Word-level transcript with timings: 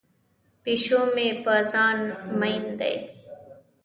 پیشو 0.63 1.01
مې 1.13 1.27
په 1.43 1.53
ځان 1.71 1.99
مین 2.39 2.63
دی. 2.79 2.95